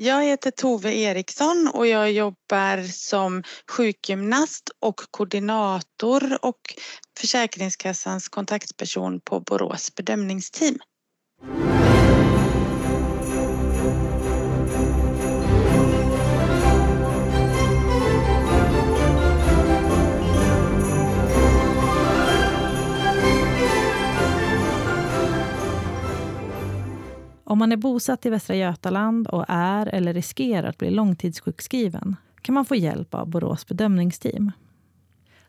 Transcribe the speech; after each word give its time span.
Jag 0.00 0.24
heter 0.24 0.50
Tove 0.50 0.94
Eriksson 0.94 1.70
och 1.74 1.86
jag 1.86 2.12
jobbar 2.12 2.82
som 2.92 3.42
sjukgymnast 3.70 4.70
och 4.80 5.00
koordinator 5.10 6.38
och 6.44 6.60
Försäkringskassans 7.20 8.28
kontaktperson 8.28 9.20
på 9.20 9.40
Borås 9.40 9.94
bedömningsteam. 9.94 10.78
Om 27.58 27.60
man 27.60 27.72
är 27.72 27.76
bosatt 27.76 28.26
i 28.26 28.30
Västra 28.30 28.56
Götaland 28.56 29.26
och 29.26 29.44
är 29.48 29.86
eller 29.86 30.14
riskerar 30.14 30.68
att 30.68 30.78
bli 30.78 30.90
långtidssjukskriven 30.90 32.16
kan 32.42 32.54
man 32.54 32.64
få 32.64 32.74
hjälp 32.74 33.14
av 33.14 33.28
Borås 33.28 33.66
bedömningsteam. 33.66 34.52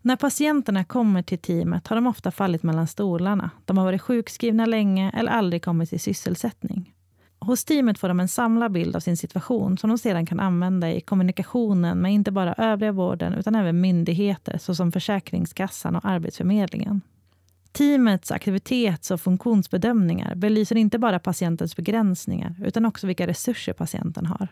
När 0.02 0.16
patienterna 0.16 0.84
kommer 0.84 1.22
till 1.22 1.40
teamet 1.40 1.88
har 1.88 1.95
de 1.95 2.08
ofta 2.08 2.31
fallit 2.31 2.64
mellan 2.64 2.88
stolarna. 2.88 3.50
De 3.66 3.77
har 3.77 3.86
varit 3.86 4.02
sjukskrivna 4.02 4.66
länge 4.66 5.12
eller 5.16 5.31
aldrig 5.31 5.64
kommit 5.64 5.90
till 5.90 6.00
sysselsättning. 6.00 6.94
Hos 7.40 7.66
teamet 7.66 8.00
får 8.00 8.08
de 8.08 8.20
en 8.20 8.28
samlad 8.28 8.72
bild 8.72 8.95
av 8.95 9.00
sin 9.00 9.17
situation 9.17 9.78
som 9.78 9.89
de 9.89 9.98
sedan 9.98 10.26
kan 10.26 10.39
använda 10.39 10.91
i 10.91 11.02
kommunikationen 11.02 11.98
med 11.98 12.14
inte 12.14 12.31
bara 12.31 12.53
övriga 12.53 12.91
vården 12.91 13.34
utan 13.34 13.55
även 13.55 13.81
myndigheter 13.81 14.58
såsom 14.58 14.91
Försäkringskassan 14.91 15.95
och 15.95 16.05
Arbetsförmedlingen. 16.05 17.02
Teamets 17.72 18.32
aktivitets 18.32 19.12
och 19.12 19.22
funktionsbedömningar 19.22 20.36
belyser 20.36 20.76
inte 20.76 21.00
bara 21.00 21.20
patientens 21.20 21.76
begränsningar 21.76 22.55
utan 22.64 22.86
också 22.86 23.08
vilka 23.08 23.28
resurser 23.28 23.73
patienten 23.73 24.26
har. 24.26 24.48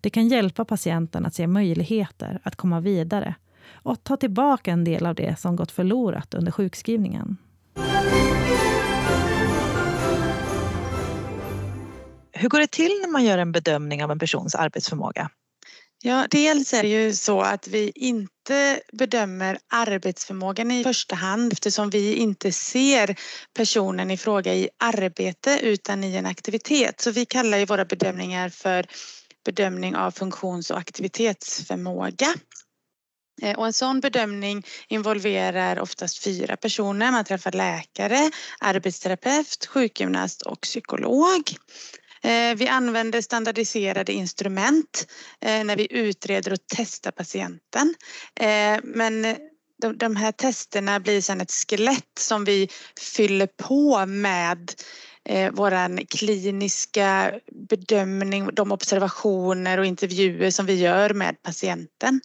Det 0.00 0.10
kan 0.10 0.28
hjälpa 0.28 0.64
patienten 0.64 1.26
att 1.26 1.34
se 1.34 1.46
möjligheter 1.46 2.40
att 2.42 2.56
komma 2.56 2.80
vidare 2.80 3.34
och 3.72 4.04
ta 4.04 4.16
tillbaka 4.16 4.72
en 4.72 4.84
del 4.84 5.06
av 5.06 5.14
det 5.14 5.40
som 5.40 5.56
gått 5.56 5.72
förlorat 5.72 6.34
under 6.34 6.52
sjukskrivningen. 6.52 7.36
Hur 12.32 12.48
går 12.48 12.60
det 12.60 12.70
till 12.70 12.92
när 13.02 13.12
man 13.12 13.24
gör 13.24 13.38
en 13.38 13.52
bedömning 13.52 14.04
av 14.04 14.10
en 14.10 14.18
persons 14.18 14.54
arbetsförmåga? 14.54 15.30
Ja, 16.02 16.26
dels 16.30 16.72
är 16.74 16.82
det 16.82 16.88
ju 16.88 17.12
så 17.12 17.40
att 17.40 17.68
vi 17.68 17.92
inte 17.94 18.39
bedömer 18.92 19.58
arbetsförmågan 19.68 20.70
i 20.70 20.84
första 20.84 21.14
hand 21.14 21.52
eftersom 21.52 21.90
vi 21.90 22.14
inte 22.14 22.52
ser 22.52 23.16
personen 23.54 24.10
i 24.10 24.16
fråga 24.16 24.54
i 24.54 24.68
arbete 24.78 25.58
utan 25.62 26.04
i 26.04 26.16
en 26.16 26.26
aktivitet. 26.26 27.00
Så 27.00 27.10
vi 27.10 27.26
kallar 27.26 27.58
ju 27.58 27.64
våra 27.64 27.84
bedömningar 27.84 28.48
för 28.48 28.86
bedömning 29.44 29.96
av 29.96 30.10
funktions 30.10 30.70
och 30.70 30.78
aktivitetsförmåga. 30.78 32.34
Eh, 33.42 33.58
och 33.58 33.66
en 33.66 33.72
sån 33.72 34.00
bedömning 34.00 34.66
involverar 34.88 35.80
oftast 35.80 36.24
fyra 36.24 36.56
personer. 36.56 37.12
Man 37.12 37.24
träffar 37.24 37.52
läkare, 37.52 38.30
arbetsterapeut, 38.60 39.66
sjukgymnast 39.66 40.42
och 40.42 40.60
psykolog. 40.60 41.42
Eh, 42.22 42.54
vi 42.56 42.68
använder 42.68 43.20
standardiserade 43.20 44.12
instrument 44.12 45.06
eh, 45.40 45.64
när 45.64 45.76
vi 45.76 45.86
utreder 45.90 46.52
och 46.52 46.58
testar 46.76 47.10
patienten. 47.10 47.94
Eh, 48.40 48.80
men 48.82 49.36
de, 49.96 50.16
här 50.16 50.32
testerna 50.32 51.00
blir 51.00 51.20
sedan 51.20 51.40
ett 51.40 51.52
skelett 51.52 52.18
som 52.18 52.44
vi 52.44 52.68
fyller 53.16 53.46
på 53.46 54.06
med 54.06 54.72
vår 55.52 56.06
kliniska 56.06 57.32
bedömning, 57.68 58.48
de 58.52 58.72
observationer 58.72 59.78
och 59.78 59.86
intervjuer 59.86 60.50
som 60.50 60.66
vi 60.66 60.74
gör 60.74 61.14
med 61.14 61.42
patienten. 61.42 62.20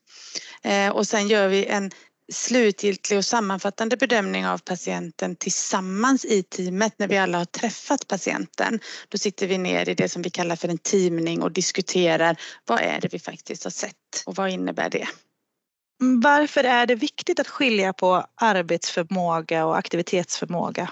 Och 0.93 1.07
sen 1.07 1.27
gör 1.27 1.47
vi 1.47 1.66
en 1.66 1.91
slutgiltig 2.34 3.18
och 3.18 3.26
sammanfattande 3.26 3.98
bedömning 3.98 4.48
av 4.48 4.58
patienten 4.58 5.36
tillsammans 5.36 6.25
i 6.25 6.44
teamet 6.44 6.94
när 7.00 7.08
vi 7.08 7.18
alla 7.18 7.38
har 7.38 7.46
träffat 7.46 8.08
patienten. 8.08 8.80
Då 9.09 9.18
sitter 9.18 9.47
vi 9.47 9.58
ner 9.58 9.90
i 9.90 9.94
det 9.94 10.09
som 10.09 10.22
vi 10.22 10.30
kallar 10.30 10.56
för 10.56 10.68
en 10.68 10.78
teamning 10.78 11.41
och 11.41 11.52
diskuterar 11.52 12.40
vad 12.66 12.80
är 12.80 13.02
det 13.02 13.14
vi 13.14 13.19
faktiskt 13.19 13.64
har 13.64 13.72
sett 13.72 14.24
och 14.25 14.35
vad 14.35 14.50
innebär 14.50 14.90
det? 14.90 15.08
Varför 16.24 16.64
är 16.64 16.85
det 16.85 16.96
viktigt 16.96 17.40
att 17.40 17.47
skilja 17.47 17.94
på 17.94 18.25
arbetsförmåga 18.35 19.66
och 19.66 19.78
aktivitetsförmåga? 19.78 20.91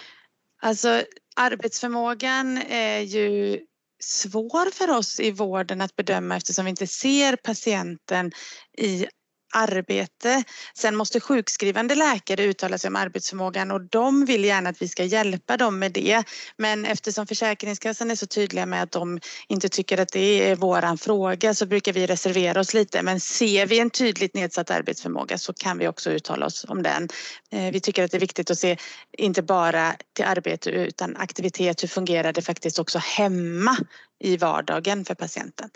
Alltså 0.62 1.04
arbetsförmågan 1.36 2.58
är 2.58 3.00
ju 3.00 3.60
svår 4.04 4.72
för 4.72 4.90
oss 4.90 5.20
i 5.20 5.32
vården 5.32 5.82
att 5.82 5.96
bedöma 5.96 6.36
eftersom 6.38 6.66
vi 6.66 6.70
inte 6.70 6.88
ser 6.88 7.36
patienten 7.36 8.32
i 8.78 9.06
arbete. 9.54 10.44
Sen 10.78 10.96
måste 10.96 11.20
sjukskrivande 11.20 11.96
läkare 11.96 12.44
uttala 12.44 12.78
sig 12.78 12.88
om 12.88 12.96
arbetsförmågan 12.96 13.72
och 13.72 13.82
de 13.82 14.26
vill 14.26 14.44
gärna 14.46 14.70
att 14.70 14.82
vi 14.82 14.88
ska 14.88 15.04
hjälpa 15.04 15.58
dem 15.58 15.80
med 15.80 15.92
det. 15.92 16.24
Men 16.58 16.86
eftersom 16.86 17.28
Försäkringskassan 17.28 18.12
är 18.12 18.16
så 18.16 18.28
tydliga 18.28 18.66
med 18.66 18.84
att 18.84 18.92
de 18.92 19.20
inte 19.48 19.70
tycker 19.70 19.98
att 19.98 20.12
det 20.12 20.50
är 20.50 20.56
våran 20.56 20.98
fråga 20.98 21.54
så 21.54 21.66
brukar 21.66 21.94
vi 21.94 22.08
reservera 22.08 22.60
oss 22.60 22.74
lite. 22.74 23.02
Men 23.02 23.20
ser 23.20 23.66
vi 23.66 23.80
en 23.80 23.90
tydligt 23.90 24.34
nedsatt 24.34 24.72
arbetsförmåga 24.72 25.38
så 25.38 25.54
kan 25.54 25.78
vi 25.78 25.88
också 25.88 26.12
uttala 26.12 26.46
oss 26.46 26.66
om 26.68 26.84
den. 26.84 27.10
Eh, 27.52 27.72
vi 27.72 27.80
tycker 27.80 28.04
att 28.04 28.12
det 28.12 28.18
är 28.18 28.22
viktigt 28.22 28.52
att 28.52 28.60
se 28.60 28.78
inte 29.18 29.42
bara 29.42 29.96
till 30.14 30.26
arbete 30.26 30.70
utan 30.70 31.18
aktivitet. 31.18 31.84
Hur 31.84 31.88
fungerar 31.88 32.34
det 32.34 32.42
faktiskt 32.42 32.80
också 32.80 33.00
hemma 33.00 33.78
i 34.20 34.38
vardagen 34.38 35.06
för 35.06 35.16
patienten? 35.16 35.70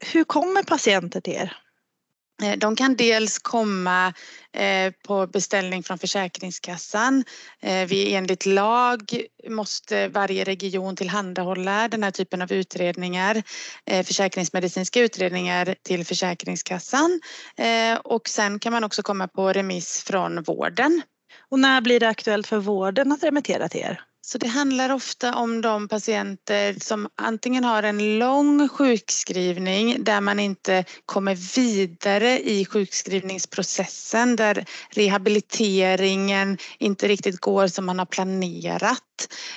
Hur 0.00 0.24
kommer 0.24 0.62
patienter 0.62 1.20
till 1.20 1.32
er? 1.32 1.56
Eh, 2.42 2.58
de 2.58 2.76
kan 2.76 2.96
dels 2.96 3.38
komma 3.38 4.14
eh, 4.52 4.92
på 5.06 5.26
beställning 5.26 5.82
från 5.82 5.98
Försäkringskassan. 5.98 7.24
Eh, 7.62 7.88
vi 7.88 8.14
enligt 8.14 8.46
lag 8.46 9.22
måste 9.48 10.08
varje 10.08 10.44
region 10.44 10.96
tillhandahålla 10.96 11.88
den 11.88 12.02
här 12.02 12.10
typen 12.10 12.42
av 12.42 12.52
utredningar, 12.52 13.42
försäkringsmedicinska 14.04 15.00
utredningar 15.00 15.74
till 15.82 16.06
Försäkringskassan. 16.06 17.20
Och 18.04 18.28
sen 18.28 18.58
kan 18.58 18.72
man 18.72 18.84
också 18.84 19.02
komma 19.02 19.28
på 19.28 19.52
remiss 19.52 20.02
från 20.02 20.42
vården. 20.42 21.02
Och 21.50 21.58
när 21.58 21.80
blir 21.80 22.00
det 22.00 22.08
aktuellt 22.08 22.46
för 22.46 22.58
vården 22.58 23.12
att 23.12 23.22
remittera 23.22 23.68
till 23.68 23.80
er? 23.80 24.07
Så 24.28 24.38
det 24.38 24.46
handlar 24.46 24.92
ofta 24.92 25.34
om 25.34 25.60
de 25.60 25.88
patienter 25.88 26.76
som 26.80 27.08
antingen 27.16 27.64
har 27.64 27.82
en 27.82 28.18
lång 28.18 28.68
sjukskrivning 28.68 30.04
där 30.04 30.20
man 30.20 30.40
inte 30.40 30.84
kommer 31.06 31.34
vidare 31.56 32.40
i 32.40 32.64
sjukskrivningsprocessen 32.64 34.36
där 34.36 34.64
rehabiliteringen 34.90 36.58
inte 36.78 37.08
riktigt 37.08 37.40
går 37.40 37.66
som 37.66 37.86
man 37.86 37.98
har 37.98 38.06
planerat. 38.06 39.02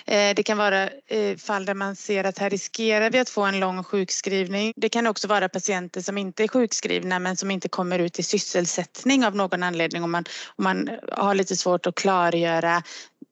Eh, 0.06 0.36
det 0.36 0.44
kan 0.44 0.58
vara 0.58 0.90
eh, 1.08 1.38
fall 1.38 1.66
där 1.66 1.74
man 1.74 1.96
ser 1.96 2.24
att 2.24 2.38
här 2.38 2.50
riskerar 2.50 3.12
vi 3.12 3.20
att 3.20 3.30
få 3.30 3.42
en 3.42 3.60
lång 3.60 3.84
sjukskrivning. 3.84 4.74
Det 4.76 4.90
kan 4.90 5.08
också 5.08 5.28
vara 5.28 5.50
patienter 5.50 6.02
som 6.02 6.18
inte 6.18 6.44
är 6.44 6.48
sjukskrivna 6.48 7.20
men 7.20 7.38
som 7.38 7.52
inte 7.52 7.70
kommer 7.70 8.00
ut 8.00 8.20
i 8.20 8.24
sysselsättning 8.24 9.26
av 9.26 9.36
någon 9.36 9.64
anledning 9.64 10.04
om 10.04 10.12
man, 10.12 10.24
om 10.56 10.64
man 10.64 10.90
har 11.12 11.36
lite 11.36 11.56
svårt 11.56 11.88
att 11.88 11.96
klargöra 11.96 12.84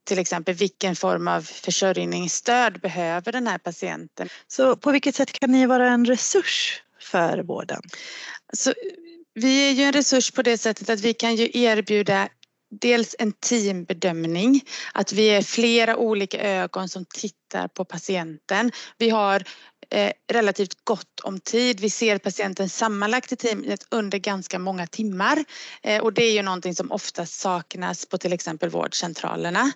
till 0.09 0.19
exempel 0.19 0.55
vilken 0.55 0.95
form 0.95 1.27
av 1.27 1.41
försörjningsstöd 1.41 2.81
behöver 2.81 3.31
den 3.31 3.47
här 3.47 3.57
patienten. 3.57 4.29
Så 4.47 4.75
på 4.75 4.91
vilket 4.91 5.15
sätt 5.15 5.31
kan 5.31 5.51
ni 5.51 5.65
vara 5.65 5.89
en 5.89 6.05
resurs 6.05 6.81
för 7.01 7.39
vården? 7.43 7.81
Så, 8.53 8.73
vi 9.33 9.69
är 9.69 9.71
ju 9.71 9.83
en 9.83 9.93
resurs 9.93 10.31
på 10.31 10.41
det 10.41 10.57
sättet 10.57 10.89
att 10.89 10.99
vi 10.99 11.13
kan 11.13 11.35
ju 11.35 11.49
erbjuda 11.53 12.29
dels 12.81 13.15
en 13.19 13.31
teambedömning, 13.31 14.61
att 14.93 15.13
vi 15.13 15.27
är 15.27 15.41
flera 15.41 15.97
olika 15.97 16.37
ögon 16.37 16.89
som 16.89 17.05
tittar 17.05 17.67
på 17.67 17.85
patienten. 17.85 18.71
Vi 18.97 19.09
har 19.09 19.43
eh, 19.91 20.11
relativt 20.31 20.85
gott 20.85 21.19
om 21.23 21.39
tid. 21.39 21.79
Vi 21.79 21.89
ser 21.89 22.17
patienten 22.17 22.69
sammanlagt 22.69 23.31
i 23.31 23.35
teamet 23.35 23.85
under 23.91 24.17
ganska 24.17 24.59
många 24.59 24.87
timmar 24.87 25.45
eh, 25.83 26.01
och 26.01 26.13
det 26.13 26.23
är 26.23 26.33
ju 26.33 26.41
någonting 26.41 26.75
som 26.75 26.91
oftast 26.91 27.39
saknas 27.39 28.05
på 28.05 28.17
till 28.17 28.33
exempel 28.33 28.69
vårdcentralerna. 28.69 29.71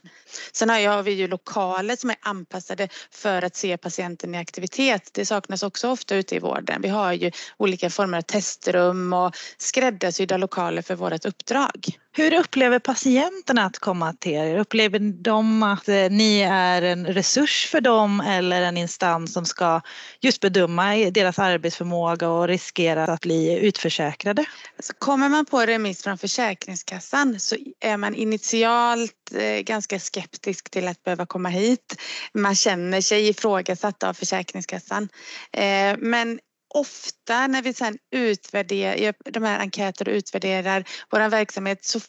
Sen 0.51 0.69
har 0.69 1.03
vi 1.03 1.11
ju 1.11 1.27
lokaler 1.27 1.95
som 1.95 2.09
är 2.09 2.15
anpassade 2.21 2.89
för 3.11 3.41
att 3.41 3.55
se 3.55 3.77
patienten 3.77 4.35
i 4.35 4.37
aktivitet. 4.37 5.09
Det 5.13 5.25
saknas 5.25 5.63
också 5.63 5.89
ofta 5.89 6.15
ute 6.15 6.35
i 6.35 6.39
vården. 6.39 6.81
Vi 6.81 6.89
har 6.89 7.13
ju 7.13 7.31
olika 7.57 7.89
former 7.89 8.17
av 8.17 8.21
testrum 8.21 9.13
och 9.13 9.35
skräddarsydda 9.57 10.37
lokaler 10.37 10.81
för 10.81 10.95
vårt 10.95 11.25
uppdrag. 11.25 11.99
Hur 12.15 12.33
upplever 12.33 12.79
patienterna 12.79 13.65
att 13.65 13.79
komma 13.79 14.13
till 14.13 14.31
er? 14.31 14.57
Upplever 14.57 14.99
de 14.99 15.63
att 15.63 15.89
eh, 15.89 16.09
ni 16.09 16.41
är 16.41 16.81
en 16.81 17.07
resurs 17.07 17.67
för 17.71 17.81
dem 17.81 18.21
eller 18.21 18.61
en 18.61 18.77
instans 18.77 19.33
som 19.33 19.45
ska 19.45 19.81
just 20.21 20.41
bedöma 20.41 20.95
deras 20.95 21.39
arbetsförmåga 21.39 22.29
och 22.29 22.47
riskera 22.47 23.03
att 23.03 23.21
bli 23.21 23.59
utförsäkrade? 23.59 24.45
Alltså 24.77 24.93
kommer 24.97 25.29
man 25.29 25.45
på 25.45 25.59
remiss 25.59 26.03
från 26.03 26.17
Försäkringskassan 26.17 27.39
så 27.39 27.55
är 27.79 27.97
man 27.97 28.15
initialt 28.15 29.33
eh, 29.35 29.61
ganska 29.61 29.99
skeptisk 29.99 30.69
till 30.69 30.87
att 30.87 31.03
behöva 31.03 31.25
komma 31.25 31.49
hit. 31.49 32.01
Man 32.33 32.55
känner 32.55 33.01
sig 33.01 33.27
ifrågasatt 33.27 34.03
av 34.03 34.13
Försäkringskassan. 34.13 35.09
Eh, 35.51 35.97
men 35.97 36.39
ofta 36.73 37.47
när 37.47 37.61
vi 37.61 37.73
sen 37.73 37.97
utvärderar 38.11 38.95
gör 38.95 39.13
de 39.31 39.43
här 39.43 39.59
enkäter 39.59 40.09
och 40.09 40.13
utvärderar 40.13 40.83
vår 41.11 41.29
verksamhet 41.29 41.85
så, 41.85 41.99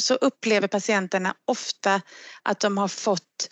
så 0.00 0.14
upplever 0.14 0.68
patienterna 0.68 1.34
ofta 1.44 2.02
att 2.42 2.60
de 2.60 2.78
har 2.78 2.88
fått 2.88 3.48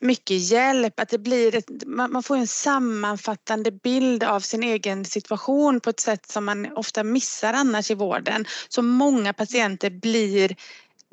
mycket 0.00 0.50
hjälp, 0.50 1.00
att 1.00 1.08
det 1.08 1.18
blir 1.18 1.54
ett, 1.54 1.68
man 1.86 2.22
får 2.22 2.36
en 2.36 2.46
sammanfattande 2.46 3.72
bild 3.72 4.24
av 4.24 4.40
sin 4.40 4.62
egen 4.62 5.04
situation 5.04 5.80
på 5.80 5.90
ett 5.90 6.00
sätt 6.00 6.30
som 6.30 6.44
man 6.44 6.72
ofta 6.76 7.04
missar 7.04 7.52
annars 7.52 7.90
i 7.90 7.94
vården. 7.94 8.44
Så 8.68 8.82
många 8.82 9.32
patienter 9.32 9.90
blir 9.90 10.56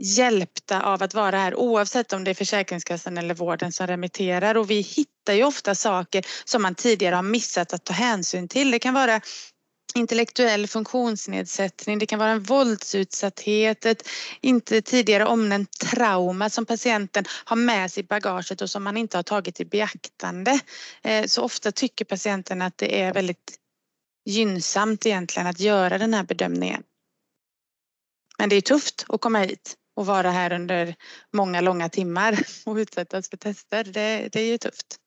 hjälpta 0.01 0.81
av 0.81 1.03
att 1.03 1.13
vara 1.13 1.37
här 1.37 1.55
oavsett 1.55 2.13
om 2.13 2.23
det 2.23 2.31
är 2.31 2.35
Försäkringskassan 2.35 3.17
eller 3.17 3.33
vården 3.33 3.71
som 3.71 3.87
remitterar 3.87 4.57
och 4.57 4.69
vi 4.69 4.81
hittar 4.81 5.33
ju 5.33 5.43
ofta 5.43 5.75
saker 5.75 6.25
som 6.45 6.61
man 6.61 6.75
tidigare 6.75 7.15
har 7.15 7.23
missat 7.23 7.73
att 7.73 7.83
ta 7.83 7.93
hänsyn 7.93 8.47
till. 8.47 8.71
Det 8.71 8.79
kan 8.79 8.93
vara 8.93 9.21
intellektuell 9.95 10.67
funktionsnedsättning, 10.67 11.99
det 11.99 12.05
kan 12.05 12.19
vara 12.19 12.29
en 12.29 12.43
våldsutsatthet, 12.43 13.85
ett 13.85 14.07
inte 14.41 14.81
tidigare 14.81 15.25
omnämnt 15.25 15.71
trauma 15.71 16.49
som 16.49 16.65
patienten 16.65 17.25
har 17.45 17.55
med 17.55 17.91
sig 17.91 18.03
i 18.03 18.07
bagaget 18.07 18.61
och 18.61 18.69
som 18.69 18.83
man 18.83 18.97
inte 18.97 19.17
har 19.17 19.23
tagit 19.23 19.59
i 19.59 19.65
beaktande. 19.65 20.59
Eh, 21.03 21.25
så 21.25 21.43
ofta 21.43 21.71
tycker 21.71 22.05
patienten 22.05 22.61
att 22.61 22.77
det 22.77 23.01
är 23.01 23.13
väldigt 23.13 23.57
gynnsamt 24.25 25.05
egentligen 25.05 25.47
att 25.47 25.59
göra 25.59 25.97
den 25.97 26.13
här 26.13 26.23
bedömningen. 26.23 26.83
Men 28.37 28.49
det 28.49 28.55
är 28.55 28.61
tufft 28.61 29.05
att 29.07 29.21
komma 29.21 29.39
hit 29.39 29.77
och 29.95 30.05
vara 30.05 30.31
här 30.31 30.53
under 30.53 30.95
många 31.33 31.61
långa 31.61 31.89
timmar 31.89 32.39
och 32.65 32.75
utsättas 32.75 33.29
för 33.29 33.37
tester. 33.37 33.83
Det, 33.83 34.29
det 34.31 34.39
är 34.39 34.45
ju 34.45 34.57
tufft. 34.57 34.97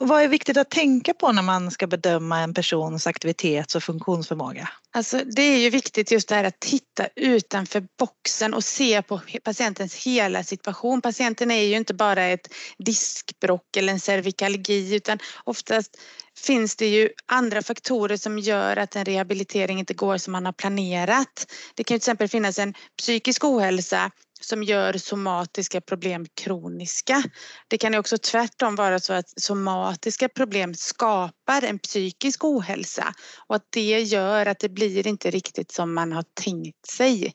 Och 0.00 0.08
vad 0.08 0.22
är 0.22 0.28
viktigt 0.28 0.56
att 0.56 0.70
tänka 0.70 1.14
på 1.14 1.32
när 1.32 1.42
man 1.42 1.70
ska 1.70 1.86
bedöma 1.86 2.40
en 2.40 2.54
persons 2.54 3.06
aktivitets 3.06 3.74
och 3.74 3.82
funktionsförmåga? 3.82 4.68
Alltså, 4.90 5.20
det 5.24 5.42
är 5.42 5.58
ju 5.58 5.70
viktigt 5.70 6.10
just 6.10 6.28
det 6.28 6.34
här 6.34 6.44
att 6.44 6.60
titta 6.60 7.08
utanför 7.16 7.86
boxen 7.98 8.54
och 8.54 8.64
se 8.64 9.02
på 9.02 9.20
patientens 9.42 10.06
hela 10.06 10.44
situation. 10.44 11.02
Patienten 11.02 11.50
är 11.50 11.62
ju 11.62 11.76
inte 11.76 11.94
bara 11.94 12.24
ett 12.24 12.54
diskbrock 12.78 13.76
eller 13.76 13.92
en 13.92 14.00
cervikalgi 14.00 14.94
utan 14.94 15.18
oftast 15.44 15.96
finns 16.38 16.76
det 16.76 16.86
ju 16.86 17.10
andra 17.26 17.62
faktorer 17.62 18.16
som 18.16 18.38
gör 18.38 18.76
att 18.76 18.96
en 18.96 19.04
rehabilitering 19.04 19.78
inte 19.78 19.94
går 19.94 20.18
som 20.18 20.32
man 20.32 20.46
har 20.46 20.52
planerat. 20.52 21.52
Det 21.74 21.84
kan 21.84 21.94
till 21.94 21.96
exempel 21.96 22.28
finnas 22.28 22.58
en 22.58 22.74
psykisk 22.98 23.44
ohälsa 23.44 24.10
som 24.44 24.62
gör 24.62 24.92
somatiska 24.92 25.80
problem 25.80 26.26
kroniska. 26.34 27.22
Det 27.68 27.78
kan 27.78 27.94
också 27.94 28.18
tvärtom 28.18 28.76
vara 28.76 28.98
så 28.98 29.12
att 29.12 29.40
somatiska 29.40 30.28
problem 30.28 30.74
skapar 30.74 31.62
en 31.62 31.78
psykisk 31.78 32.44
ohälsa 32.44 33.14
och 33.46 33.56
att 33.56 33.66
det 33.70 34.00
gör 34.00 34.46
att 34.46 34.58
det 34.58 34.68
blir 34.68 35.06
inte 35.06 35.30
riktigt 35.30 35.72
som 35.72 35.94
man 35.94 36.12
har 36.12 36.24
tänkt 36.44 36.86
sig. 36.86 37.32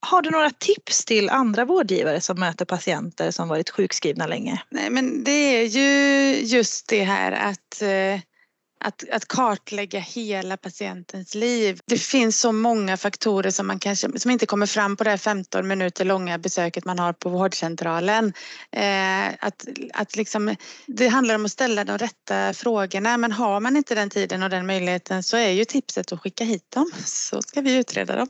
Har 0.00 0.22
du 0.22 0.30
några 0.30 0.50
tips 0.50 1.04
till 1.04 1.30
andra 1.30 1.64
vårdgivare 1.64 2.20
som 2.20 2.40
möter 2.40 2.64
patienter 2.64 3.30
som 3.30 3.48
varit 3.48 3.70
sjukskrivna 3.70 4.26
länge? 4.26 4.62
Nej, 4.70 4.90
men 4.90 5.24
det 5.24 5.30
är 5.30 5.64
ju 5.64 6.40
just 6.40 6.88
det 6.88 7.02
här 7.02 7.32
att 7.32 7.82
eh, 7.82 8.20
att, 8.84 9.04
att 9.12 9.28
kartlägga 9.28 10.00
hela 10.00 10.56
patientens 10.56 11.34
liv. 11.34 11.80
Det 11.86 11.98
finns 11.98 12.40
så 12.40 12.52
många 12.52 12.96
faktorer 12.96 13.50
som 13.50 13.66
man 13.66 13.78
kanske 13.78 14.18
som 14.18 14.30
inte 14.30 14.46
kommer 14.46 14.66
fram 14.66 14.96
på 14.96 15.04
det 15.04 15.10
här 15.10 15.16
15 15.16 15.68
minuter 15.68 16.04
långa 16.04 16.38
besöket 16.38 16.84
man 16.84 16.98
har 16.98 17.12
på 17.12 17.28
vårdcentralen. 17.28 18.32
Eh, 18.72 19.26
att, 19.38 19.66
att 19.94 20.16
liksom, 20.16 20.56
det 20.86 21.08
handlar 21.08 21.34
om 21.34 21.44
att 21.44 21.50
ställa 21.50 21.84
de 21.84 21.98
rätta 21.98 22.54
frågorna 22.54 23.16
men 23.16 23.32
har 23.32 23.60
man 23.60 23.76
inte 23.76 23.94
den 23.94 24.10
tiden 24.10 24.42
och 24.42 24.50
den 24.50 24.66
möjligheten 24.66 25.22
så 25.22 25.36
är 25.36 25.50
ju 25.50 25.64
tipset 25.64 26.12
att 26.12 26.20
skicka 26.20 26.44
hit 26.44 26.70
dem 26.70 26.90
så 27.04 27.42
ska 27.42 27.60
vi 27.60 27.76
utreda 27.76 28.16
dem. 28.16 28.28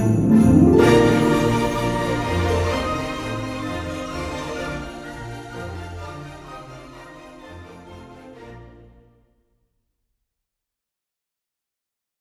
Mm. 0.00 0.39